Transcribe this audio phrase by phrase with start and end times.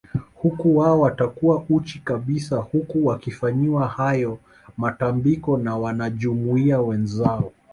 [0.35, 4.39] Huko wao watakuwa uchi kabisa huku wakifanyiwa hayo
[4.77, 7.51] matambiko na wanajumuiya wenzao